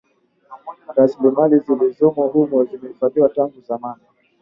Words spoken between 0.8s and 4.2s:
Rasilimali zilizomo humo zimehifadhiwa tangu zamani